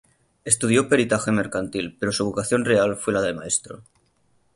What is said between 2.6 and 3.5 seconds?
real fue la de